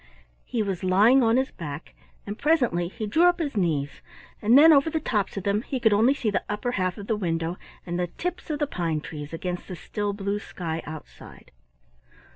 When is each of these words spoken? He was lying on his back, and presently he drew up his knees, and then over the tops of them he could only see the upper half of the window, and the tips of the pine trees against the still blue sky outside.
He 0.45 0.63
was 0.63 0.83
lying 0.83 1.21
on 1.21 1.37
his 1.37 1.51
back, 1.51 1.93
and 2.25 2.35
presently 2.35 2.87
he 2.87 3.05
drew 3.05 3.25
up 3.25 3.37
his 3.37 3.55
knees, 3.55 4.01
and 4.41 4.57
then 4.57 4.73
over 4.73 4.89
the 4.89 4.99
tops 4.99 5.37
of 5.37 5.43
them 5.43 5.61
he 5.61 5.79
could 5.79 5.93
only 5.93 6.15
see 6.15 6.31
the 6.31 6.43
upper 6.49 6.71
half 6.71 6.97
of 6.97 7.05
the 7.05 7.15
window, 7.15 7.59
and 7.85 7.99
the 7.99 8.07
tips 8.07 8.49
of 8.49 8.57
the 8.57 8.65
pine 8.65 9.01
trees 9.01 9.31
against 9.31 9.67
the 9.67 9.75
still 9.75 10.11
blue 10.11 10.39
sky 10.39 10.81
outside. 10.87 11.51